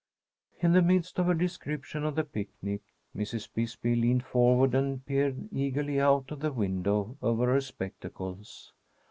[0.61, 2.81] In the midst of her description of the picnic,
[3.15, 3.47] Mrs.
[3.53, 8.73] Bisbee leaned forward and peered eagerly out of the window over her spectacles.